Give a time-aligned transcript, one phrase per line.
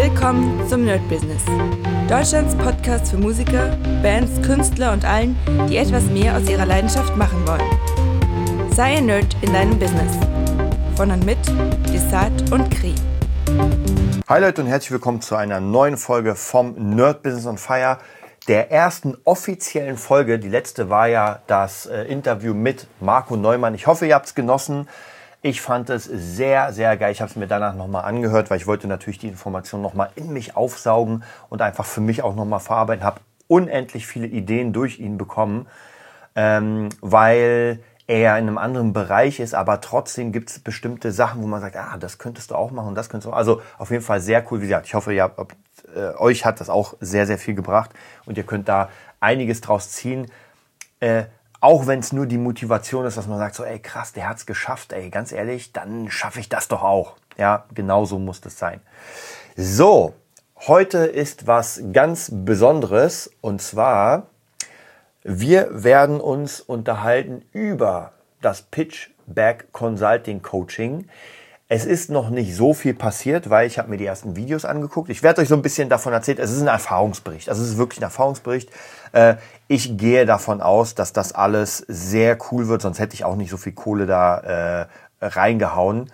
[0.00, 1.42] Willkommen zum Nerd Business.
[2.08, 5.36] Deutschlands Podcast für Musiker, Bands, Künstler und allen,
[5.68, 8.70] die etwas mehr aus ihrer Leidenschaft machen wollen.
[8.70, 10.12] Sei ein Nerd in deinem Business.
[10.94, 11.38] Von und mit
[11.92, 12.94] Desart und Kri.
[14.28, 17.98] Hi Leute und herzlich willkommen zu einer neuen Folge vom Nerd Business on Fire.
[18.46, 20.38] Der ersten offiziellen Folge.
[20.38, 23.74] Die letzte war ja das äh, Interview mit Marco Neumann.
[23.74, 24.88] Ich hoffe, ihr habt es genossen.
[25.40, 27.12] Ich fand es sehr, sehr geil.
[27.12, 30.32] Ich habe es mir danach nochmal angehört, weil ich wollte natürlich die Information nochmal in
[30.32, 33.04] mich aufsaugen und einfach für mich auch nochmal verarbeiten.
[33.04, 35.68] Habe unendlich viele Ideen durch ihn bekommen,
[36.34, 37.78] ähm, weil
[38.08, 41.76] er in einem anderen Bereich ist, aber trotzdem gibt es bestimmte Sachen, wo man sagt,
[41.76, 43.32] ah, das könntest du auch machen, das könntest du.
[43.32, 44.60] Also auf jeden Fall sehr cool.
[44.60, 45.54] Wie gesagt, ich hoffe, ihr habt,
[45.94, 47.90] äh, euch hat das auch sehr, sehr viel gebracht
[48.24, 48.88] und ihr könnt da
[49.20, 50.26] einiges draus ziehen.
[51.00, 51.24] Äh,
[51.60, 54.46] auch wenn es nur die Motivation ist, dass man sagt, so, ey, krass, der hat's
[54.46, 57.16] geschafft, ey, ganz ehrlich, dann schaffe ich das doch auch.
[57.36, 58.80] Ja, genau so muss das sein.
[59.56, 60.14] So,
[60.66, 64.26] heute ist was ganz Besonderes und zwar,
[65.24, 71.08] wir werden uns unterhalten über das Pitchback Consulting Coaching.
[71.70, 75.10] Es ist noch nicht so viel passiert, weil ich habe mir die ersten Videos angeguckt.
[75.10, 76.38] Ich werde euch so ein bisschen davon erzählen.
[76.38, 77.50] Es ist ein Erfahrungsbericht.
[77.50, 78.70] Also es ist wirklich ein Erfahrungsbericht.
[79.12, 79.34] Äh,
[79.66, 83.50] ich gehe davon aus, dass das alles sehr cool wird, sonst hätte ich auch nicht
[83.50, 84.38] so viel Kohle da
[84.80, 84.86] äh,
[85.20, 86.10] reingehauen.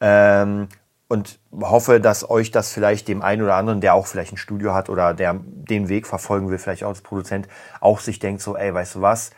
[0.00, 0.68] Ähm,
[1.08, 4.72] und hoffe, dass euch das vielleicht dem einen oder anderen, der auch vielleicht ein Studio
[4.72, 7.46] hat oder der den Weg verfolgen will, vielleicht auch als Produzent,
[7.80, 9.32] auch sich denkt so, ey, weißt du was,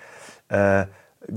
[0.49, 0.87] äh,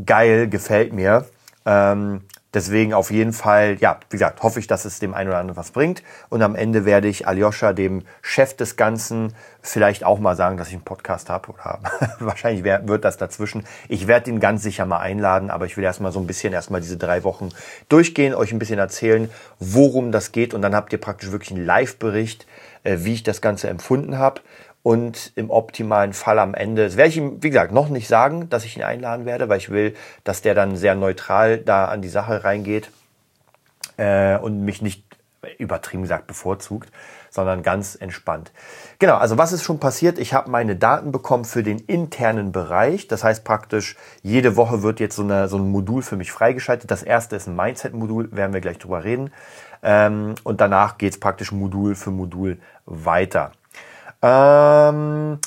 [0.06, 1.26] geil, gefällt mir.
[1.66, 2.22] Ähm,
[2.54, 5.58] Deswegen auf jeden Fall, ja, wie gesagt, hoffe ich, dass es dem einen oder anderen
[5.58, 6.02] was bringt.
[6.30, 10.70] Und am Ende werde ich Aljoscha, dem Chef des Ganzen, vielleicht auch mal sagen, dass
[10.70, 11.52] ich einen Podcast habe.
[11.52, 11.80] Oder
[12.20, 13.66] wahrscheinlich wird das dazwischen.
[13.88, 16.82] Ich werde ihn ganz sicher mal einladen, aber ich will erstmal so ein bisschen erstmal
[16.82, 17.50] diese drei Wochen
[17.88, 20.56] durchgehen, euch ein bisschen erzählen, worum das geht.
[20.56, 22.48] Und dann habt ihr praktisch wirklich einen Live-Bericht,
[22.84, 24.42] äh, wie ich das Ganze empfunden habe
[24.84, 28.50] und im optimalen Fall am Ende, das werde ich ihm, wie gesagt, noch nicht sagen,
[28.50, 32.02] dass ich ihn einladen werde, weil ich will, dass der dann sehr neutral da an
[32.02, 32.90] die Sache reingeht
[33.98, 35.04] äh, und mich nicht
[35.58, 36.90] übertrieben gesagt bevorzugt,
[37.30, 38.52] sondern ganz entspannt.
[38.98, 40.20] Genau, also was ist schon passiert?
[40.20, 43.08] Ich habe meine Daten bekommen für den internen Bereich.
[43.08, 46.92] Das heißt praktisch, jede Woche wird jetzt so, eine, so ein Modul für mich freigeschaltet.
[46.92, 49.32] Das erste ist ein Mindset-Modul, werden wir gleich drüber reden.
[49.82, 53.52] Ähm, und danach geht es praktisch Modul für Modul weiter.
[54.22, 55.40] Ähm,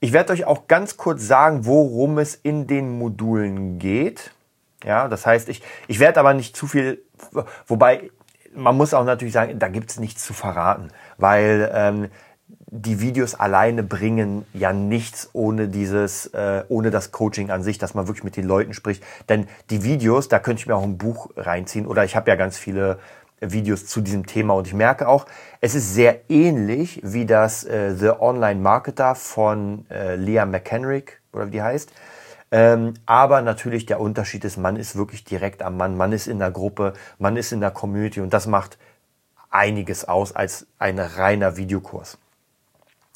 [0.00, 4.32] ich werde euch auch ganz kurz sagen, worum es in den Modulen geht.
[4.84, 7.02] Ja, das heißt, ich, ich werde aber nicht zu viel,
[7.66, 8.10] wobei
[8.54, 12.08] man muss auch natürlich sagen, da gibt es nichts zu verraten, weil ähm,
[12.72, 17.94] die Videos alleine bringen ja nichts ohne dieses, äh, ohne das Coaching an sich, dass
[17.94, 19.04] man wirklich mit den Leuten spricht.
[19.28, 22.36] Denn die Videos, da könnte ich mir auch ein Buch reinziehen oder ich habe ja
[22.36, 22.98] ganz viele
[23.40, 25.26] Videos zu diesem Thema und ich merke auch,
[25.60, 31.46] es ist sehr ähnlich wie das äh, The Online Marketer von äh, Leah McHenrick oder
[31.46, 31.90] wie die heißt.
[32.52, 36.38] Ähm, aber natürlich der Unterschied ist, man ist wirklich direkt am Mann, man ist in
[36.38, 38.76] der Gruppe, man ist in der Community und das macht
[39.50, 42.18] einiges aus als ein reiner Videokurs.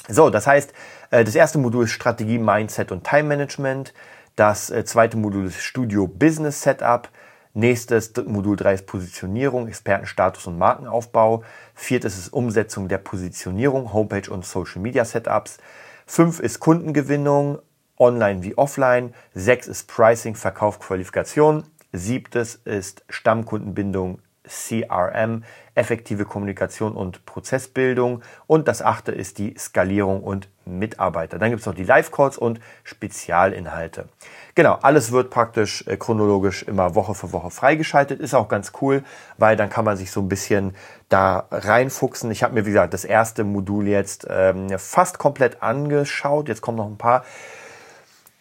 [0.08, 0.72] So, das heißt,
[1.10, 3.94] äh, das erste Modul ist Strategie, Mindset und Time Management.
[4.36, 7.08] Das äh, zweite Modul ist Studio Business Setup.
[7.56, 11.44] Nächstes Modul 3 ist Positionierung, Expertenstatus und Markenaufbau.
[11.72, 15.58] Viertes ist Umsetzung der Positionierung, Homepage und Social Media Setups.
[16.04, 17.60] Fünf ist Kundengewinnung,
[17.96, 19.14] online wie offline.
[19.34, 21.62] Sechs ist Pricing, Verkauf, Qualifikation.
[21.92, 25.44] Siebtes ist Stammkundenbindung, CRM,
[25.74, 28.22] effektive Kommunikation und Prozessbildung.
[28.46, 31.38] Und das achte ist die Skalierung und Mitarbeiter.
[31.38, 34.08] Dann gibt es noch die Live-Calls und Spezialinhalte.
[34.54, 38.20] Genau, alles wird praktisch äh, chronologisch immer Woche für Woche freigeschaltet.
[38.20, 39.02] Ist auch ganz cool,
[39.36, 40.74] weil dann kann man sich so ein bisschen
[41.08, 42.30] da reinfuchsen.
[42.30, 46.48] Ich habe mir, wie gesagt, das erste Modul jetzt ähm, fast komplett angeschaut.
[46.48, 47.24] Jetzt kommen noch ein paar.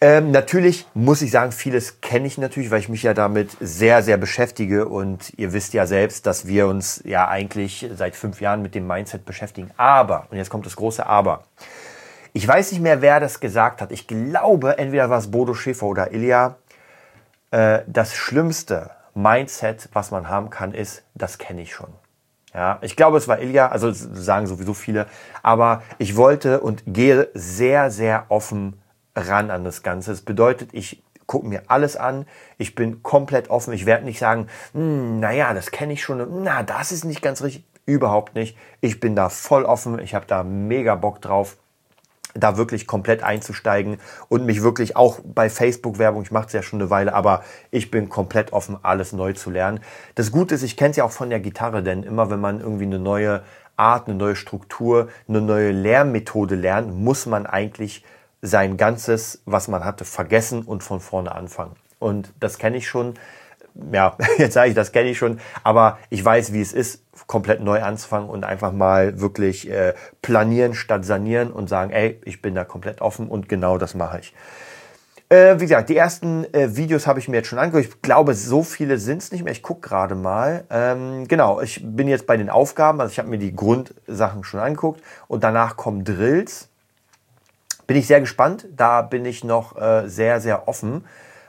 [0.06, 4.02] Ähm, natürlich muss ich sagen, vieles kenne ich natürlich, weil ich mich ja damit sehr,
[4.02, 8.60] sehr beschäftige und ihr wisst ja selbst, dass wir uns ja eigentlich seit fünf Jahren
[8.60, 9.70] mit dem Mindset beschäftigen.
[9.78, 11.44] Aber, und jetzt kommt das große Aber.
[12.34, 13.92] Ich weiß nicht mehr, wer das gesagt hat.
[13.92, 16.56] Ich glaube, entweder war es Bodo Schäfer oder Ilja.
[17.50, 21.88] Äh, das schlimmste Mindset, was man haben kann, ist, das kenne ich schon.
[22.52, 25.06] Ja, ich glaube, es war Ilja, also sagen sowieso viele,
[25.42, 28.82] aber ich wollte und gehe sehr, sehr offen
[29.14, 30.10] ran an das Ganze.
[30.10, 32.26] Das bedeutet, ich gucke mir alles an,
[32.58, 36.62] ich bin komplett offen, ich werde nicht sagen, hm, naja, das kenne ich schon, na,
[36.62, 38.56] das ist nicht ganz richtig, überhaupt nicht.
[38.80, 41.56] Ich bin da voll offen, ich habe da mega Bock drauf
[42.34, 46.80] da wirklich komplett einzusteigen und mich wirklich auch bei Facebook-Werbung, ich mache es ja schon
[46.80, 49.80] eine Weile, aber ich bin komplett offen, alles neu zu lernen.
[50.16, 52.60] Das Gute ist, ich kenne es ja auch von der Gitarre, denn immer wenn man
[52.60, 53.42] irgendwie eine neue
[53.76, 58.04] Art, eine neue Struktur, eine neue Lehrmethode lernen, muss man eigentlich
[58.44, 61.76] sein ganzes, was man hatte, vergessen und von vorne anfangen.
[61.98, 63.14] Und das kenne ich schon.
[63.90, 67.60] Ja, jetzt sage ich, das kenne ich schon, aber ich weiß, wie es ist, komplett
[67.60, 72.54] neu anzufangen und einfach mal wirklich äh, planieren statt sanieren und sagen, ey, ich bin
[72.54, 74.34] da komplett offen und genau das mache ich.
[75.30, 77.94] Äh, wie gesagt, die ersten äh, Videos habe ich mir jetzt schon angeguckt.
[77.94, 79.52] Ich glaube, so viele sind es nicht mehr.
[79.52, 80.64] Ich gucke gerade mal.
[80.70, 83.00] Ähm, genau, ich bin jetzt bei den Aufgaben.
[83.00, 86.68] Also ich habe mir die Grundsachen schon angeguckt und danach kommen Drills.
[87.86, 88.66] Bin ich sehr gespannt.
[88.74, 91.04] Da bin ich noch äh, sehr, sehr offen.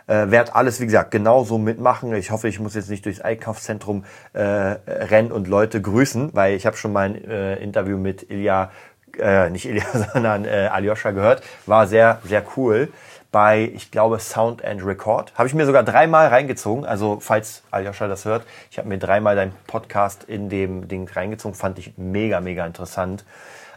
[0.08, 2.14] Äh, werde alles, wie gesagt, genauso mitmachen.
[2.14, 6.66] Ich hoffe, ich muss jetzt nicht durchs Einkaufszentrum äh, rennen und Leute grüßen, weil ich
[6.66, 8.72] habe schon mal ein äh, Interview mit Ilja,
[9.18, 11.42] äh, nicht Ilja, sondern äh, Aljoscha gehört.
[11.66, 12.90] War sehr, sehr cool
[13.32, 15.34] bei, ich glaube, Sound and Record.
[15.36, 16.86] Habe ich mir sogar dreimal reingezogen.
[16.86, 21.56] Also, falls Aljoscha das hört, ich habe mir dreimal deinen Podcast in dem Ding reingezogen.
[21.56, 23.26] Fand ich mega, mega interessant.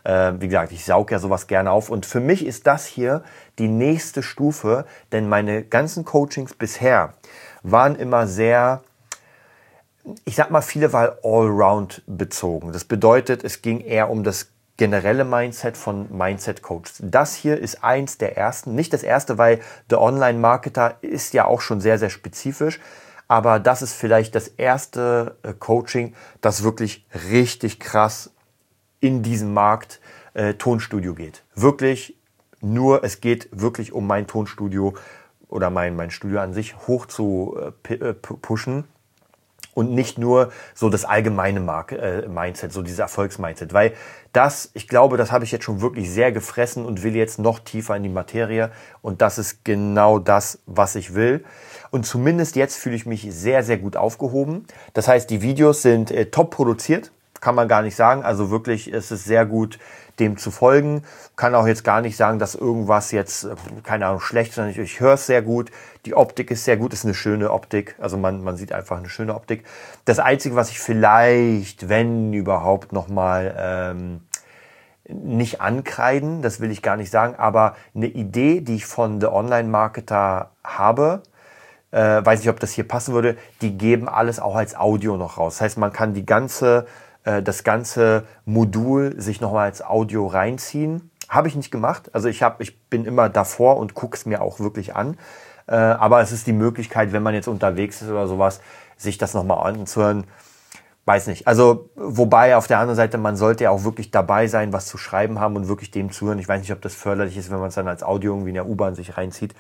[0.09, 1.91] Äh, wie gesagt, ich saug ja sowas gerne auf.
[1.91, 3.23] Und für mich ist das hier
[3.59, 7.13] die nächste Stufe, denn meine ganzen Coachings bisher
[7.63, 8.83] waren immer sehr,
[10.25, 12.73] ich sag mal, viele waren allround bezogen.
[12.73, 17.03] Das bedeutet, es ging eher um das generelle Mindset von Mindset Coaches.
[17.03, 19.61] Das hier ist eins der ersten, nicht das erste, weil
[19.91, 22.81] der Online-Marketer ist ja auch schon sehr, sehr spezifisch.
[23.27, 28.31] Aber das ist vielleicht das erste äh, Coaching, das wirklich richtig krass
[29.00, 30.00] in diesem Markt
[30.35, 31.45] äh, Tonstudio geht.
[31.55, 32.17] Wirklich
[32.61, 34.95] nur, es geht wirklich um mein Tonstudio
[35.49, 37.56] oder mein, mein Studio an sich hoch zu
[37.89, 38.85] äh, äh pushen
[39.79, 43.93] und nicht nur so das allgemeine Mark äh, Mindset, so dieses Erfolgsmindset, weil
[44.33, 47.61] das, ich glaube, das habe ich jetzt schon wirklich sehr gefressen und will jetzt noch
[47.61, 48.73] tiefer in die Materie
[49.03, 51.45] und das ist genau das, was ich will.
[51.91, 54.67] Und zumindest jetzt fühle ich mich sehr, sehr gut aufgehoben.
[54.95, 58.23] Das heißt, die Videos sind äh, top produziert, kann man gar nicht sagen.
[58.23, 59.79] Also wirklich, es ist sehr gut
[60.19, 61.02] dem zu folgen.
[61.37, 63.55] Kann auch jetzt gar nicht sagen, dass irgendwas jetzt, äh,
[63.85, 64.67] keine Ahnung, schlecht ist.
[64.70, 65.70] Ich, ich höre es sehr gut.
[66.06, 67.94] Die Optik ist sehr gut, ist eine schöne Optik.
[67.99, 69.64] Also man, man sieht einfach eine schöne Optik.
[70.05, 74.20] Das Einzige, was ich vielleicht, wenn überhaupt, nochmal ähm,
[75.08, 79.29] nicht ankreiden, das will ich gar nicht sagen, aber eine Idee, die ich von The
[79.29, 81.23] Online-Marketer habe,
[81.90, 85.38] äh, weiß nicht, ob das hier passen würde, die geben alles auch als Audio noch
[85.38, 85.55] raus.
[85.55, 86.87] Das heißt, man kann die ganze
[87.25, 91.11] äh, das ganze Modul sich nochmal als Audio reinziehen.
[91.29, 92.11] Habe ich nicht gemacht.
[92.15, 95.17] Also ich, hab, ich bin immer davor und gucke es mir auch wirklich an.
[95.67, 98.61] Äh, aber es ist die Möglichkeit, wenn man jetzt unterwegs ist oder sowas,
[98.97, 100.25] sich das nochmal anzuhören.
[101.05, 101.47] Weiß nicht.
[101.47, 104.99] Also, wobei auf der anderen Seite, man sollte ja auch wirklich dabei sein, was zu
[104.99, 106.38] schreiben haben und wirklich dem zuhören.
[106.38, 108.55] Ich weiß nicht, ob das förderlich ist, wenn man es dann als Audio irgendwie in
[108.55, 109.55] der U-Bahn sich reinzieht.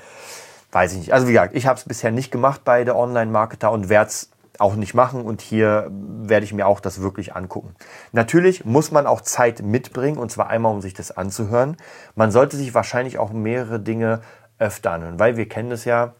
[0.72, 1.12] Weiß ich nicht.
[1.14, 4.30] Also wie gesagt, ich habe es bisher nicht gemacht bei der Online-Marketer und werde es
[4.58, 7.74] auch nicht machen und hier werde ich mir auch das wirklich angucken.
[8.12, 11.76] Natürlich muss man auch Zeit mitbringen und zwar einmal, um sich das anzuhören.
[12.14, 14.20] Man sollte sich wahrscheinlich auch mehrere Dinge
[14.58, 16.14] öfter anhören, weil wir kennen es ja,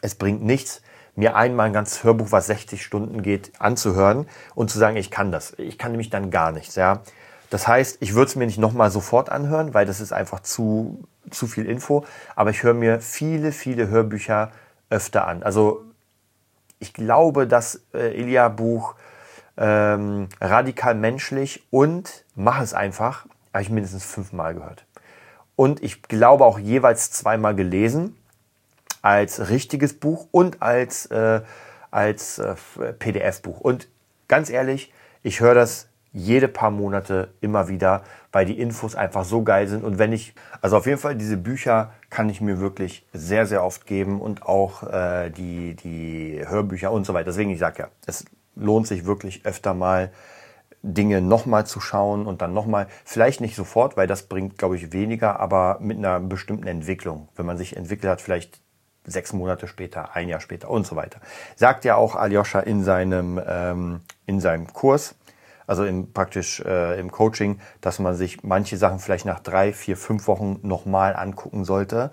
[0.00, 0.82] es bringt nichts,
[1.14, 5.32] mir einmal ein ganzes Hörbuch, was 60 Stunden geht, anzuhören und zu sagen, ich kann
[5.32, 5.52] das.
[5.58, 7.02] Ich kann nämlich dann gar nichts, ja.
[7.50, 11.04] Das heißt, ich würde es mir nicht nochmal sofort anhören, weil das ist einfach zu,
[11.30, 12.04] zu viel Info.
[12.36, 14.52] Aber ich höre mir viele, viele Hörbücher
[14.90, 15.42] öfter an.
[15.42, 15.84] Also
[16.78, 18.94] ich glaube, das äh, Ilia-Buch
[19.56, 24.84] ähm, radikal menschlich und mach es einfach, habe ich mindestens fünfmal gehört.
[25.56, 28.16] Und ich glaube auch jeweils zweimal gelesen
[29.02, 31.40] als richtiges Buch und als, äh,
[31.90, 32.54] als äh,
[32.98, 33.60] PDF-Buch.
[33.60, 33.88] Und
[34.28, 38.02] ganz ehrlich, ich höre das jede paar Monate immer wieder,
[38.32, 39.84] weil die Infos einfach so geil sind.
[39.84, 43.62] Und wenn ich, also auf jeden Fall diese Bücher kann ich mir wirklich sehr, sehr
[43.64, 47.26] oft geben und auch äh, die, die Hörbücher und so weiter.
[47.26, 48.24] Deswegen, ich sage ja, es
[48.54, 50.10] lohnt sich wirklich öfter mal
[50.82, 54.92] Dinge nochmal zu schauen und dann nochmal, vielleicht nicht sofort, weil das bringt, glaube ich,
[54.92, 57.28] weniger, aber mit einer bestimmten Entwicklung.
[57.36, 58.60] Wenn man sich entwickelt hat, vielleicht
[59.04, 61.20] sechs Monate später, ein Jahr später und so weiter.
[61.56, 65.14] Sagt ja auch Aljoscha in seinem, ähm, in seinem Kurs,
[65.68, 69.96] also im, praktisch äh, im Coaching, dass man sich manche Sachen vielleicht nach drei, vier,
[69.96, 72.10] fünf Wochen nochmal angucken sollte,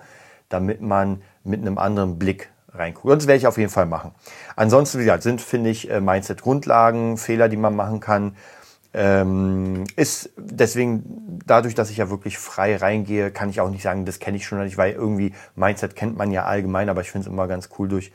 [0.50, 3.16] damit man mit einem anderen Blick reinguckt.
[3.16, 4.12] Das werde ich auf jeden Fall machen.
[4.58, 8.36] Ansonsten, wie gesagt, sind, finde ich, äh, Mindset-Grundlagen, Fehler, die man machen kann.
[8.94, 14.06] Ähm, ist deswegen, dadurch, dass ich ja wirklich frei reingehe, kann ich auch nicht sagen,
[14.06, 17.28] das kenne ich schon nicht, weil irgendwie Mindset kennt man ja allgemein, aber ich finde
[17.28, 18.12] es immer ganz cool durch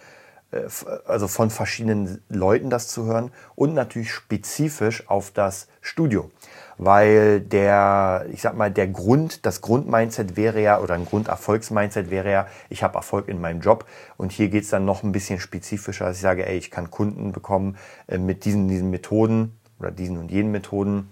[1.06, 6.30] also von verschiedenen Leuten das zu hören und natürlich spezifisch auf das Studio.
[6.76, 12.32] Weil der, ich sag mal, der Grund, das Grundmindset wäre ja, oder ein Grunderfolgsmindset wäre
[12.32, 13.84] ja, ich habe Erfolg in meinem Job.
[14.16, 17.32] Und hier geht's dann noch ein bisschen spezifischer, dass ich sage, ey, ich kann Kunden
[17.32, 17.76] bekommen
[18.06, 21.10] äh, mit diesen, diesen Methoden oder diesen und jenen Methoden.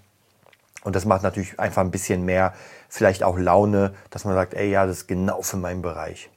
[0.85, 2.55] Und das macht natürlich einfach ein bisschen mehr,
[2.89, 6.31] vielleicht auch Laune, dass man sagt, ey, ja, das ist genau für meinen Bereich.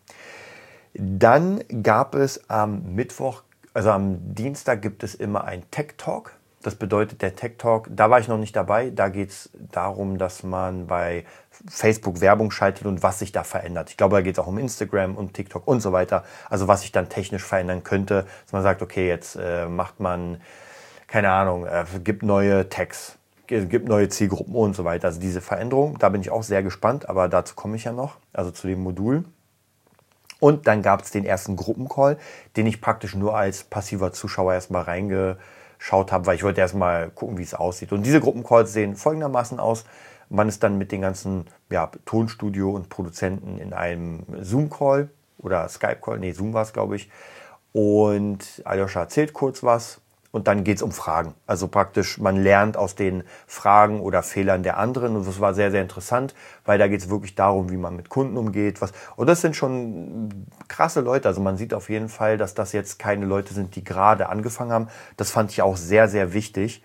[0.93, 3.43] Dann gab es am Mittwoch,
[3.73, 6.33] also am Dienstag gibt es immer ein Tech Talk.
[6.61, 8.91] Das bedeutet, der Tech Talk, da war ich noch nicht dabei.
[8.91, 11.25] Da geht es darum, dass man bei
[11.67, 13.89] Facebook Werbung schaltet und was sich da verändert.
[13.89, 16.23] Ich glaube, da geht es auch um Instagram und TikTok und so weiter.
[16.49, 20.41] Also was sich dann technisch verändern könnte, dass man sagt, okay, jetzt äh, macht man,
[21.07, 23.17] keine Ahnung, äh, gibt neue Tags,
[23.47, 25.07] gibt neue Zielgruppen und so weiter.
[25.07, 28.17] Also diese Veränderung, da bin ich auch sehr gespannt, aber dazu komme ich ja noch,
[28.33, 29.25] also zu dem Modul.
[30.41, 32.17] Und dann gab es den ersten Gruppencall,
[32.57, 37.37] den ich praktisch nur als passiver Zuschauer erstmal reingeschaut habe, weil ich wollte erstmal gucken,
[37.37, 37.91] wie es aussieht.
[37.91, 39.85] Und diese Gruppencalls sehen folgendermaßen aus.
[40.29, 46.17] Man ist dann mit den ganzen ja, Tonstudio und Produzenten in einem Zoom-Call oder Skype-Call,
[46.17, 47.11] nee, Zoom war es, glaube ich.
[47.71, 51.33] Und Aljoscha erzählt kurz was und dann geht es um Fragen.
[51.45, 55.17] Also praktisch, man lernt aus den Fragen oder Fehlern der anderen.
[55.17, 56.33] Und das war sehr, sehr interessant,
[56.65, 58.81] weil da geht es wirklich darum, wie man mit Kunden umgeht.
[58.81, 61.27] Was, und das sind schon krasse Leute.
[61.27, 64.71] Also man sieht auf jeden Fall, dass das jetzt keine Leute sind, die gerade angefangen
[64.71, 64.87] haben.
[65.17, 66.81] Das fand ich auch sehr, sehr wichtig.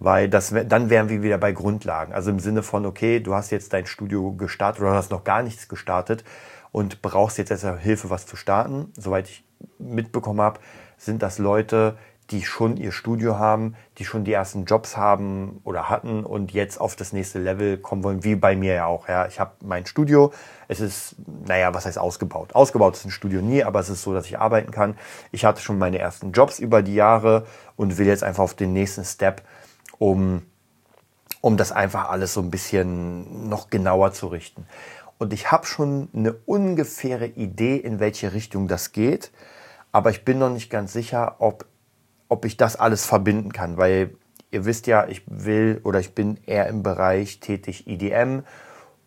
[0.00, 2.12] Weil das, dann wären wir wieder bei Grundlagen.
[2.12, 5.42] Also im Sinne von, okay, du hast jetzt dein Studio gestartet oder hast noch gar
[5.42, 6.22] nichts gestartet
[6.70, 8.92] und brauchst jetzt erst Hilfe, was zu starten.
[8.96, 9.44] Soweit ich
[9.80, 10.60] mitbekommen habe,
[10.98, 11.96] sind das Leute,
[12.30, 16.78] die schon ihr Studio haben, die schon die ersten Jobs haben oder hatten und jetzt
[16.78, 19.08] auf das nächste Level kommen wollen, wie bei mir ja auch.
[19.08, 20.32] Ja, ich habe mein Studio.
[20.68, 21.16] Es ist,
[21.46, 22.54] naja, was heißt ausgebaut?
[22.54, 24.98] Ausgebaut ist ein Studio nie, aber es ist so, dass ich arbeiten kann.
[25.32, 28.74] Ich hatte schon meine ersten Jobs über die Jahre und will jetzt einfach auf den
[28.74, 29.42] nächsten Step,
[29.98, 30.42] um,
[31.40, 34.66] um das einfach alles so ein bisschen noch genauer zu richten.
[35.16, 39.32] Und ich habe schon eine ungefähre Idee, in welche Richtung das geht.
[39.92, 41.64] Aber ich bin noch nicht ganz sicher, ob
[42.28, 44.14] ob ich das alles verbinden kann, weil
[44.50, 48.40] ihr wisst ja, ich will oder ich bin eher im Bereich tätig EDM,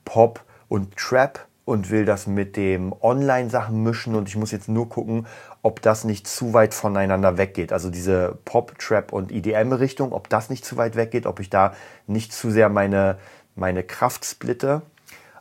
[0.05, 4.89] Pop und Trap und will das mit dem Online-Sachen mischen und ich muss jetzt nur
[4.89, 5.27] gucken,
[5.61, 7.71] ob das nicht zu weit voneinander weggeht.
[7.71, 11.73] Also diese Pop, Trap und EDM-Richtung, ob das nicht zu weit weggeht, ob ich da
[12.07, 13.17] nicht zu sehr meine,
[13.55, 14.81] meine Kraft splitte.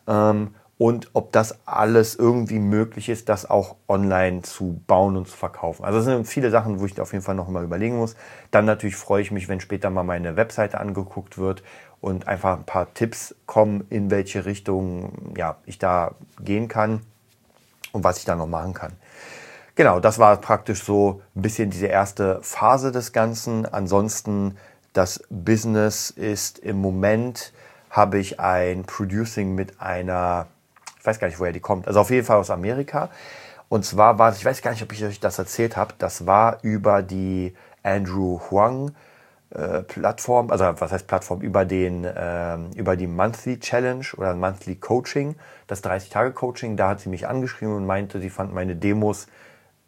[0.07, 5.37] Ähm, und ob das alles irgendwie möglich ist, das auch online zu bauen und zu
[5.37, 5.85] verkaufen.
[5.85, 8.17] Also das sind viele Sachen, wo ich auf jeden Fall noch mal überlegen muss.
[8.51, 11.63] Dann natürlich freue ich mich, wenn später mal meine Webseite angeguckt wird
[12.01, 17.03] und einfach ein paar Tipps kommen, in welche Richtung ja, ich da gehen kann
[17.93, 18.95] und was ich da noch machen kann.
[19.75, 23.67] Genau, das war praktisch so ein bisschen diese erste Phase des Ganzen.
[23.67, 24.57] Ansonsten
[24.95, 27.53] das Business ist im Moment
[27.91, 30.47] habe ich ein Producing mit einer
[31.01, 31.89] ich weiß gar nicht, woher die kommt.
[31.89, 33.09] Also auf jeden Fall aus Amerika.
[33.69, 36.27] Und zwar war es, ich weiß gar nicht, ob ich euch das erzählt habe, das
[36.27, 38.93] war über die Andrew Huang
[39.51, 44.77] äh, Plattform, also was heißt Plattform, über, den, äh, über die Monthly Challenge oder Monthly
[44.77, 46.77] Coaching, das 30-Tage-Coaching.
[46.77, 49.27] Da hat sie mich angeschrieben und meinte, sie fand meine Demos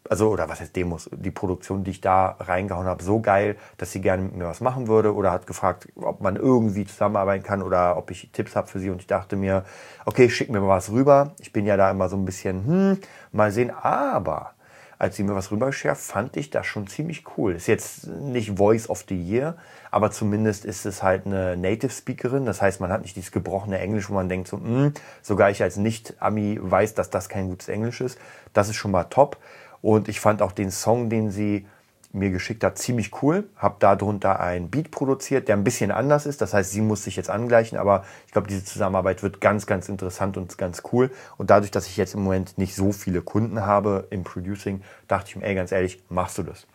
[0.08, 3.92] also oder was heißt Demos, die Produktion, die ich da reingehauen habe, so geil, dass
[3.92, 7.62] sie gerne mit mir was machen würde oder hat gefragt, ob man irgendwie zusammenarbeiten kann
[7.62, 9.64] oder ob ich Tipps habe für sie und ich dachte mir,
[10.04, 11.32] okay, schick mir mal was rüber.
[11.40, 12.98] Ich bin ja da immer so ein bisschen, hm,
[13.32, 14.54] mal sehen, aber
[15.02, 17.56] als sie mir was rüberschert, fand ich das schon ziemlich cool.
[17.56, 19.56] Ist jetzt nicht Voice of the Year,
[19.90, 22.46] aber zumindest ist es halt eine Native Speakerin.
[22.46, 25.60] Das heißt, man hat nicht dieses gebrochene Englisch, wo man denkt so, hm, sogar ich
[25.60, 28.16] als Nicht-Ami weiß, dass das kein gutes Englisch ist.
[28.52, 29.38] Das ist schon mal top.
[29.82, 31.66] Und ich fand auch den Song, den sie
[32.12, 33.48] mir geschickt hat, ziemlich cool.
[33.56, 36.40] Hab darunter ein Beat produziert, der ein bisschen anders ist.
[36.40, 39.88] Das heißt, sie muss sich jetzt angleichen, aber ich glaube, diese Zusammenarbeit wird ganz, ganz
[39.88, 41.10] interessant und ganz cool.
[41.38, 45.30] Und dadurch, dass ich jetzt im Moment nicht so viele Kunden habe im Producing, dachte
[45.30, 46.66] ich mir, ey, ganz ehrlich, machst du das.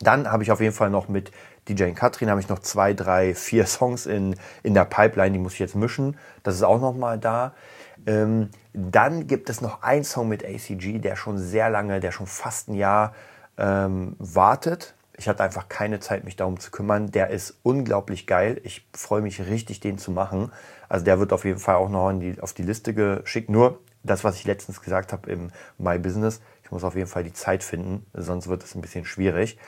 [0.00, 1.30] Dann habe ich auf jeden Fall noch mit
[1.68, 5.54] DJ Katrin habe ich noch zwei, drei, vier Songs in, in der Pipeline, die muss
[5.54, 6.18] ich jetzt mischen.
[6.42, 7.54] Das ist auch noch mal da.
[8.06, 12.26] Ähm, dann gibt es noch einen Song mit ACG, der schon sehr lange, der schon
[12.26, 13.14] fast ein Jahr
[13.56, 14.94] ähm, wartet.
[15.16, 17.10] Ich hatte einfach keine Zeit, mich darum zu kümmern.
[17.10, 18.60] Der ist unglaublich geil.
[18.64, 20.50] Ich freue mich richtig, den zu machen.
[20.88, 23.48] Also der wird auf jeden Fall auch noch die, auf die Liste geschickt.
[23.48, 27.24] Nur das, was ich letztens gesagt habe im My Business, ich muss auf jeden Fall
[27.24, 29.58] die Zeit finden, sonst wird es ein bisschen schwierig.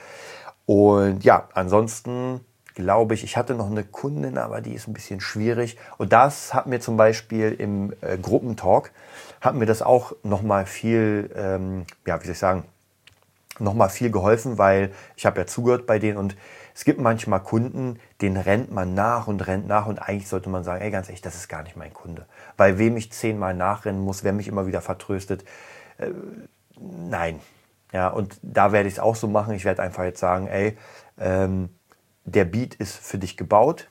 [0.67, 2.41] Und ja, ansonsten
[2.77, 5.77] glaube ich, ich hatte noch eine Kundin, aber die ist ein bisschen schwierig.
[5.97, 8.93] Und das hat mir zum Beispiel im äh, Gruppentalk,
[9.41, 12.65] hat mir das auch nochmal viel, ähm, ja, wie soll ich sagen,
[13.59, 16.37] nochmal viel geholfen, weil ich habe ja zugehört bei denen und
[16.75, 20.63] es gibt manchmal Kunden, denen rennt man nach und rennt nach und eigentlich sollte man
[20.63, 22.27] sagen, ey, ganz ehrlich, das ist gar nicht mein Kunde.
[22.59, 25.45] Weil wem ich zehnmal nachrennen muss, wer mich immer wieder vertröstet,
[25.97, 26.11] äh,
[26.79, 27.41] nein.
[27.93, 29.55] Ja, und da werde ich es auch so machen.
[29.55, 30.77] Ich werde einfach jetzt sagen, ey,
[31.19, 31.71] ähm,
[32.27, 33.89] der Beat ist für dich gebaut,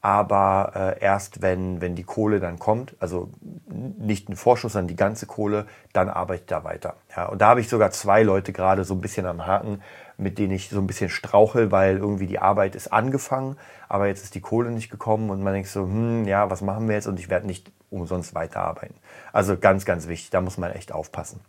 [0.00, 3.30] aber äh, erst wenn, wenn die Kohle dann kommt, also
[3.68, 6.94] nicht ein Vorschuss, sondern die ganze Kohle, dann arbeite ich da weiter.
[7.16, 9.82] Ja, und da habe ich sogar zwei Leute gerade so ein bisschen am Haken,
[10.16, 13.56] mit denen ich so ein bisschen strauchel, weil irgendwie die Arbeit ist angefangen,
[13.88, 16.88] aber jetzt ist die Kohle nicht gekommen und man denkt so, hm, ja, was machen
[16.88, 17.06] wir jetzt?
[17.06, 18.96] Und ich werde nicht umsonst weiterarbeiten.
[19.32, 21.40] Also ganz, ganz wichtig, da muss man echt aufpassen.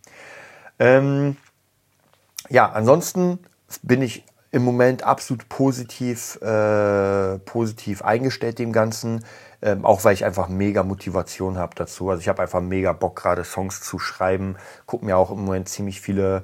[0.80, 1.38] Ähm,
[2.50, 3.40] ja, ansonsten
[3.84, 9.24] bin ich im Moment absolut positiv, äh, positiv eingestellt dem Ganzen.
[9.62, 12.10] Ähm, auch weil ich einfach mega Motivation habe dazu.
[12.10, 14.56] Also ich habe einfach mega Bock, gerade Songs zu schreiben.
[14.86, 16.44] Guck mir auch im Moment ziemlich viele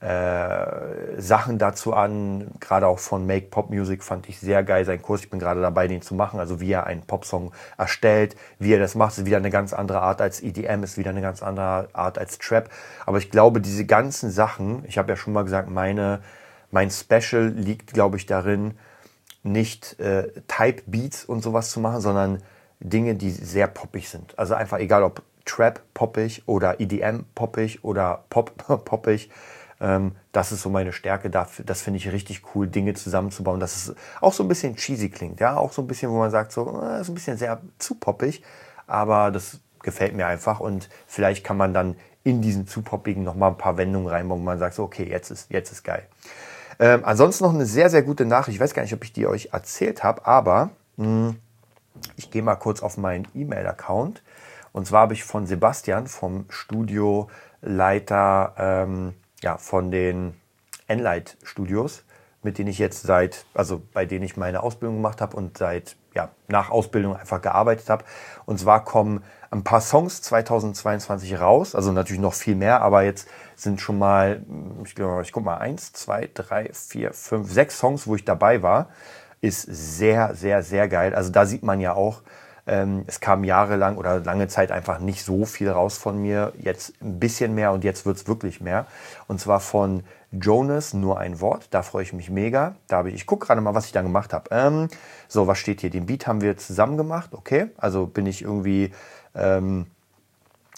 [0.00, 2.50] äh, Sachen dazu an.
[2.60, 5.22] Gerade auch von Make Pop Music fand ich sehr geil, sein Kurs.
[5.22, 6.40] Ich bin gerade dabei, den zu machen.
[6.40, 10.02] Also wie er einen Popsong erstellt, wie er das macht, ist wieder eine ganz andere
[10.02, 12.68] Art als EDM, ist wieder eine ganz andere Art als Trap.
[13.06, 16.20] Aber ich glaube, diese ganzen Sachen, ich habe ja schon mal gesagt, meine
[16.76, 18.74] mein Special liegt, glaube ich, darin,
[19.42, 22.42] nicht äh, Type Beats und sowas zu machen, sondern
[22.80, 24.38] Dinge, die sehr poppig sind.
[24.38, 28.52] Also einfach egal ob Trap poppig oder EDM poppig oder Pop
[28.84, 29.30] poppig.
[29.80, 31.30] Ähm, das ist so meine Stärke.
[31.30, 35.08] Dafür, das finde ich richtig cool, Dinge zusammenzubauen, dass es auch so ein bisschen cheesy
[35.08, 35.40] klingt.
[35.40, 37.94] Ja, auch so ein bisschen, wo man sagt, so, äh, ist ein bisschen sehr zu
[37.94, 38.42] poppig,
[38.86, 43.52] aber das gefällt mir einfach und vielleicht kann man dann in diesen zu poppigen nochmal
[43.52, 46.06] ein paar Wendungen reinbauen, wo man sagt, so, okay, jetzt ist, jetzt ist geil.
[46.78, 48.56] Ähm, ansonsten noch eine sehr, sehr gute Nachricht.
[48.56, 51.36] Ich weiß gar nicht, ob ich die euch erzählt habe, aber mh, hm,
[52.16, 54.22] ich gehe mal kurz auf meinen E-Mail-Account.
[54.72, 60.34] Und zwar habe ich von Sebastian, vom Studioleiter ähm, ja, von den
[60.86, 62.04] Enlight Studios,
[62.46, 65.96] mit denen ich jetzt seit, also bei denen ich meine Ausbildung gemacht habe und seit
[66.14, 68.04] ja, nach Ausbildung einfach gearbeitet habe.
[68.46, 73.28] Und zwar kommen ein paar Songs 2022 raus, also natürlich noch viel mehr, aber jetzt
[73.56, 74.42] sind schon mal,
[74.84, 78.62] ich glaube, ich guck mal, eins, zwei, drei, vier, fünf, sechs Songs, wo ich dabei
[78.62, 78.90] war,
[79.40, 81.14] ist sehr, sehr, sehr geil.
[81.14, 82.22] Also da sieht man ja auch,
[82.68, 86.52] ähm, es kam jahrelang oder lange Zeit einfach nicht so viel raus von mir.
[86.58, 88.86] Jetzt ein bisschen mehr und jetzt wird es wirklich mehr.
[89.26, 90.04] Und zwar von
[90.40, 91.68] Jonas, nur ein Wort.
[91.70, 92.76] Da freue ich mich mega.
[92.88, 94.48] Da habe ich, ich gucke gerade mal, was ich da gemacht habe.
[94.50, 94.88] Ähm,
[95.28, 95.90] so, was steht hier?
[95.90, 97.30] Den Beat haben wir zusammen gemacht.
[97.32, 98.92] Okay, also bin ich irgendwie
[99.34, 99.86] ähm,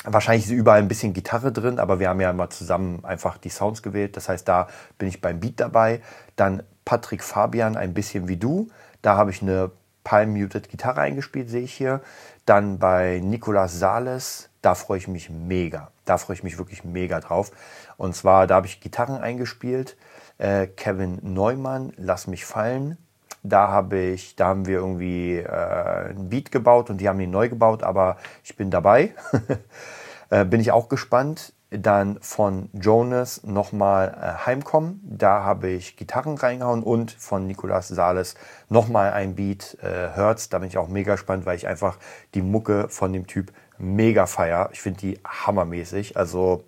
[0.04, 3.48] Wahrscheinlich ist überall ein bisschen Gitarre drin, aber wir haben ja mal zusammen einfach die
[3.48, 4.16] Sounds gewählt.
[4.16, 6.00] Das heißt, da bin ich beim Beat dabei.
[6.36, 8.68] Dann Patrick Fabian, ein bisschen wie du.
[9.02, 9.72] Da habe ich eine
[10.04, 12.00] Palm Muted Gitarre eingespielt, sehe ich hier.
[12.46, 15.90] Dann bei Nicolas Sales, da freue ich mich mega.
[16.04, 17.52] Da freue ich mich wirklich mega drauf.
[17.96, 19.96] Und zwar, da habe ich Gitarren eingespielt.
[20.38, 22.96] Äh, Kevin Neumann, Lass mich fallen.
[23.42, 27.30] Da habe ich, da haben wir irgendwie äh, ein Beat gebaut und die haben ihn
[27.30, 29.14] neu gebaut, aber ich bin dabei.
[30.30, 31.52] äh, bin ich auch gespannt.
[31.70, 35.00] Dann von Jonas nochmal äh, Heimkommen.
[35.04, 38.36] Da habe ich Gitarren reingehauen und von Nicolas Sales
[38.70, 40.48] nochmal ein Beat äh, Hurts.
[40.48, 41.98] Da bin ich auch mega gespannt, weil ich einfach
[42.34, 44.70] die Mucke von dem Typ mega feier.
[44.72, 46.16] Ich finde die hammermäßig.
[46.16, 46.64] Also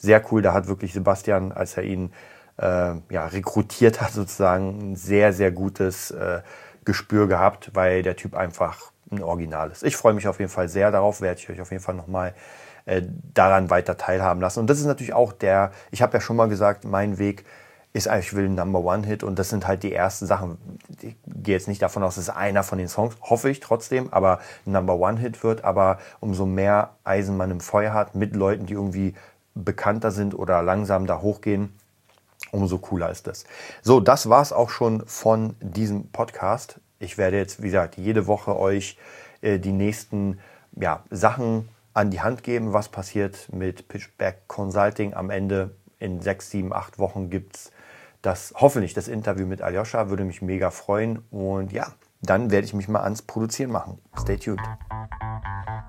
[0.00, 0.42] sehr cool.
[0.42, 2.12] Da hat wirklich Sebastian, als er ihn
[2.58, 6.42] äh, ja, rekrutiert hat, sozusagen ein sehr, sehr gutes äh,
[6.84, 9.84] Gespür gehabt, weil der Typ einfach ein Original ist.
[9.84, 12.34] Ich freue mich auf jeden Fall sehr darauf, werde ich euch auf jeden Fall nochmal
[12.86, 13.02] äh,
[13.34, 14.60] daran weiter teilhaben lassen.
[14.60, 17.44] Und das ist natürlich auch der, ich habe ja schon mal gesagt, mein Weg
[17.92, 20.58] ist eigentlich, ich will ein Number One Hit und das sind halt die ersten Sachen.
[21.42, 24.96] Gehe jetzt nicht davon aus, dass einer von den Songs, hoffe ich trotzdem, aber Number
[24.96, 25.64] One Hit wird.
[25.64, 29.14] Aber umso mehr Eisen man im Feuer hat mit Leuten, die irgendwie
[29.54, 31.72] bekannter sind oder langsam da hochgehen,
[32.50, 33.44] umso cooler ist das.
[33.82, 36.80] So, das war es auch schon von diesem Podcast.
[36.98, 38.98] Ich werde jetzt, wie gesagt, jede Woche euch
[39.40, 40.38] äh, die nächsten
[40.76, 45.14] ja, Sachen an die Hand geben, was passiert mit Pitchback Consulting.
[45.14, 47.71] Am Ende in sechs, sieben, acht Wochen gibt es
[48.22, 50.08] das, hoffentlich das Interview mit Aljoscha.
[50.08, 51.18] Würde mich mega freuen.
[51.30, 51.88] Und ja,
[52.22, 53.98] dann werde ich mich mal ans Produzieren machen.
[54.18, 54.60] Stay tuned.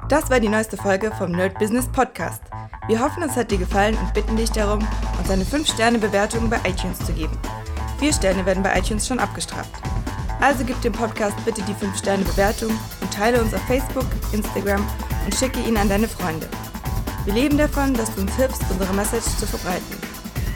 [0.10, 2.44] Das war die neueste Folge vom Nerd Business Podcast.
[2.88, 4.86] Wir hoffen, es hat dir gefallen und bitten dich darum,
[5.18, 7.38] uns eine 5-Sterne-Bewertung bei iTunes zu geben.
[8.00, 9.72] Vier Sterne werden bei iTunes schon abgestraft.
[10.42, 14.86] Also gib dem Podcast bitte die 5-Sterne-Bewertung und teile uns auf Facebook, Instagram
[15.24, 16.50] und schicke ihn an deine Freunde.
[17.24, 20.03] Wir leben davon, dass du uns hilfst, unsere Message zu verbreiten.